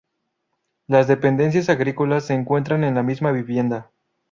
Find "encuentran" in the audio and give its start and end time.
2.33-2.83